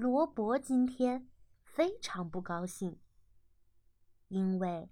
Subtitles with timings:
[0.00, 1.28] 罗伯今天
[1.62, 2.98] 非常不高兴，
[4.28, 4.88] 因为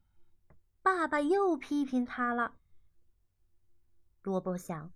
[0.83, 2.59] 爸爸又批评他了。
[4.21, 4.93] 罗伯想：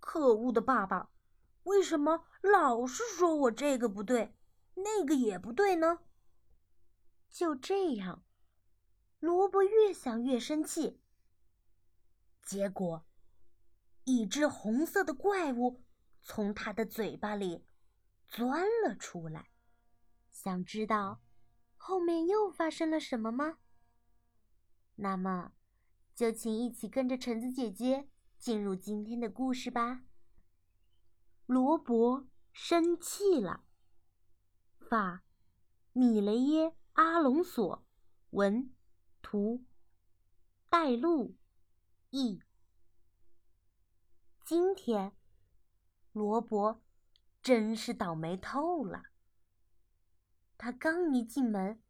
[0.00, 1.10] 可恶的爸爸，
[1.62, 4.34] 为什么老是说我这个不对，
[4.74, 6.00] 那个也不对呢？
[7.30, 8.24] 就这样，
[9.20, 11.00] 罗伯越想越生气。
[12.42, 13.06] 结果，
[14.02, 15.84] 一只红色的怪物
[16.20, 17.64] 从他的嘴巴里
[18.28, 19.50] 钻了出来。
[20.30, 21.20] 想知道
[21.76, 23.58] 后面又发生了什么吗？
[24.96, 25.52] 那么，
[26.14, 30.04] 就请一起跟着橙子姐姐进入今天的故事吧。
[31.46, 33.64] 罗伯生气了。
[34.78, 35.24] 法，
[35.92, 37.84] 米雷耶·阿隆索，
[38.30, 38.74] 文，
[39.22, 39.64] 图，
[40.68, 41.36] 带路。
[42.10, 42.42] 一，
[44.44, 45.14] 今天，
[46.12, 46.80] 罗伯
[47.48, 49.04] 真是倒霉透了。
[50.58, 51.82] 他刚一进门，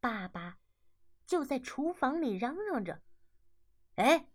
[0.00, 0.58] 爸爸
[1.26, 3.02] 就在厨房里嚷嚷着
[3.96, 4.30] ：“哎，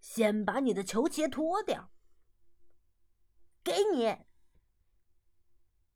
[0.00, 1.92] 先把你的球鞋脱掉。”
[3.62, 4.16] 给你。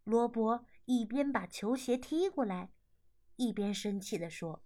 [0.05, 2.75] 罗伯一边把球鞋踢过来，
[3.37, 4.63] 一边生气地说：“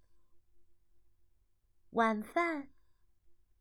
[1.91, 2.73] 晚饭。”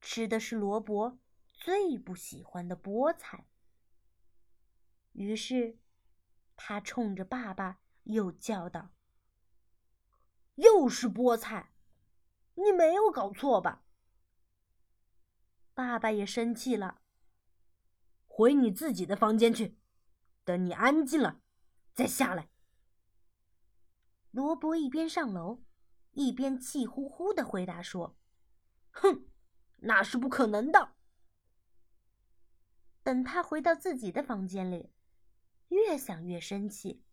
[0.01, 1.19] 吃的是罗伯
[1.53, 3.45] 最不喜欢的菠菜，
[5.19, 5.77] 于是
[6.55, 8.91] 他冲着爸爸又叫道
[10.55, 11.73] ：“又是菠菜，
[12.55, 13.83] 你没有搞错吧？”
[15.75, 17.01] 爸爸也生气了
[18.27, 19.77] ：“回你自己的房间去，
[20.45, 21.41] 等你安静了
[21.93, 22.47] 再下来。”
[24.31, 25.61] 罗伯一边上楼，
[26.11, 28.17] 一边气呼呼的回答说
[28.91, 29.25] ：“哼。”
[29.83, 30.93] 那是不可能的。
[33.03, 34.93] 等他回到自己的房间里，
[35.69, 37.03] 越想越生气。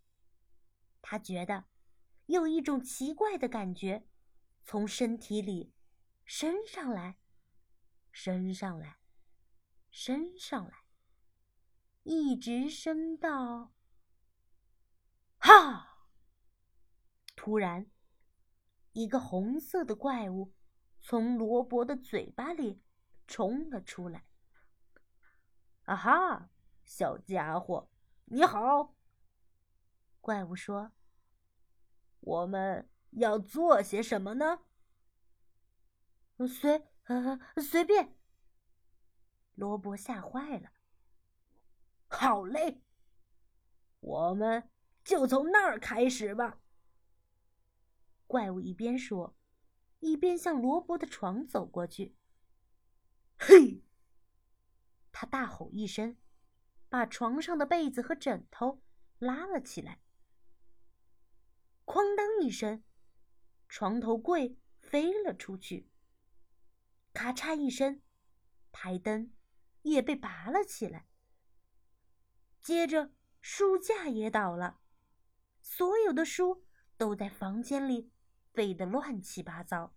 [1.01, 1.65] 他觉得
[2.27, 4.07] 有一种奇怪的感觉
[4.65, 5.73] 从身体里
[6.25, 7.17] 升上来，
[8.11, 8.99] 升上来，
[9.91, 10.85] 升上来，
[12.03, 13.73] 一直升到……
[15.39, 16.09] 哈！
[17.37, 17.91] 突然，
[18.93, 20.53] 一个红色的怪物。
[20.99, 22.83] 从罗伯的嘴巴里
[23.29, 24.25] 冲了出来。
[25.87, 26.51] “啊哈，
[26.85, 27.89] 小家伙，
[28.27, 28.95] 你好！”
[30.23, 30.93] 怪物说。
[32.21, 34.61] “我们要做些什么呢
[36.47, 36.87] ？”“随……
[37.05, 38.17] 呃，随便。”
[39.55, 40.71] 罗伯吓坏了。
[42.09, 42.83] “好嘞，
[44.01, 44.71] 我们
[45.03, 46.61] 就从那儿开始吧。”
[48.29, 49.35] 怪物一边说。
[50.01, 52.15] 一边向罗伯的床走过去，
[53.39, 53.83] 嘿！
[55.11, 56.19] 他大吼一声，
[56.97, 58.83] 把床上的被子和枕头
[59.19, 60.01] 拉了起来。
[61.85, 62.83] 哐当一声，
[63.69, 65.91] 床头柜飞了出去。
[67.13, 68.01] 咔嚓一声，
[68.73, 69.31] 台灯
[69.83, 71.07] 也被拔了起来。
[72.63, 73.13] 接着，
[73.43, 74.81] 书架也倒了，
[75.61, 76.65] 所有的书
[76.97, 78.11] 都在房间里。
[78.55, 79.95] 飞得乱七八糟。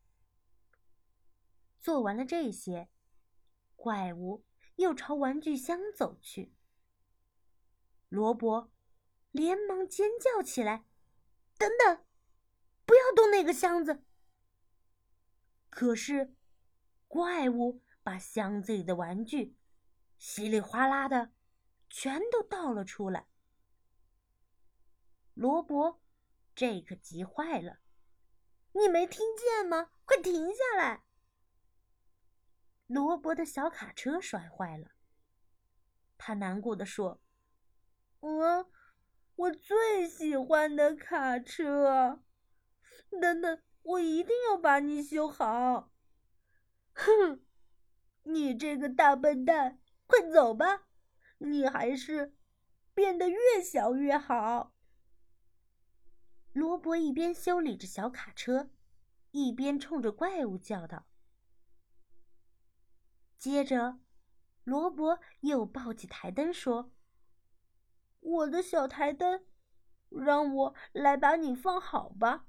[1.80, 2.90] 做完了这些，
[3.78, 4.46] 怪物
[4.76, 6.54] 又朝玩具箱走去。
[8.10, 8.70] 罗伯
[9.32, 10.84] 连忙尖叫起来
[11.58, 12.04] ：“等等，
[12.86, 14.04] 不要动那个箱子！”
[15.70, 16.36] 可是，
[17.08, 19.56] 怪物把箱子里的玩具
[20.18, 21.32] 稀里哗啦的
[21.90, 23.28] 全都倒了出来。
[25.36, 26.02] 罗伯
[26.56, 27.80] 这可急坏了。
[28.74, 29.92] 你没听见吗？
[30.06, 31.04] 快停下来！
[32.88, 34.92] 罗伯的小卡车摔坏了。
[36.18, 37.22] 他难过的说
[38.20, 38.70] ：“我，
[39.36, 42.24] 我最喜欢的卡车。
[43.22, 45.92] 等等，我一定要把你修好。”
[46.94, 47.42] 哼，
[48.24, 50.88] 你这个大笨蛋，快走吧！
[51.38, 52.36] 你还是
[52.94, 54.76] 变得越小越好。
[56.52, 58.70] 罗伯一边修理着小卡车，
[59.32, 61.06] 一边冲着怪物叫道。
[63.38, 64.00] 接着，
[64.66, 66.92] 罗伯又抱起台灯说
[68.20, 69.46] ：“我的小台灯，
[70.10, 72.46] 让我来把你放好吧。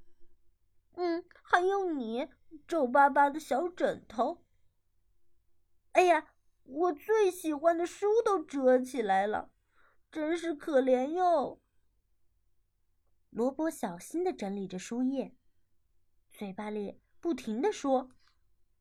[0.95, 2.29] 嗯，还有你
[2.67, 4.45] 皱巴巴的小枕头。
[5.93, 6.33] 哎呀，
[6.65, 9.51] 我最喜欢的书都折起来了，
[10.11, 11.61] 真是可怜哟。”
[13.31, 15.37] 罗伯小心的整理着书页，
[16.31, 18.11] 嘴巴里不停的说：“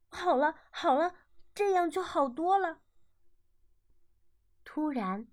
[0.10, 1.14] 好了，好了，
[1.54, 2.82] 这样就好多了。”
[4.66, 5.28] 突然，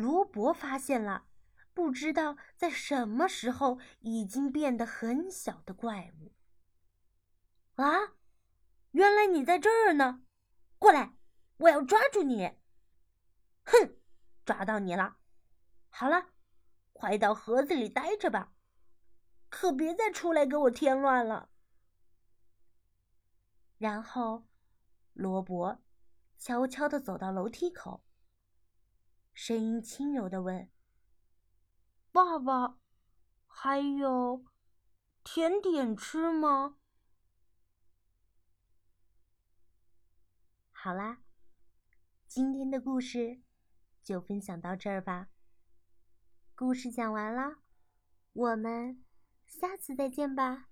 [0.00, 1.26] 罗伯发现了
[1.74, 6.32] 不知道在什么时候已经变得很小的怪物。
[7.76, 8.14] 啊，
[8.92, 10.22] 原来你在这儿呢！
[10.78, 11.14] 过来，
[11.58, 12.50] 我要抓住你！
[13.64, 13.96] 哼，
[14.44, 15.18] 抓到你了！
[15.90, 16.30] 好了，
[16.92, 18.52] 快到盒子里待着吧，
[19.48, 21.50] 可别再出来给我添乱了。
[23.78, 24.46] 然后，
[25.12, 25.82] 罗伯
[26.38, 28.02] 悄悄地走到楼梯口，
[29.42, 30.68] 声音轻柔的问
[32.12, 32.76] ：“爸爸，
[33.46, 34.44] 还有
[35.24, 36.76] 甜点吃吗？”
[40.72, 41.22] 好啦，
[42.26, 43.40] 今天的故事
[44.02, 45.30] 就分享到这儿吧。
[46.54, 47.60] 故事讲完了，
[48.34, 49.02] 我们
[49.46, 50.69] 下次再见吧。